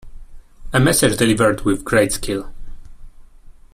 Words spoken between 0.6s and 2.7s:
A message delivered with great skill.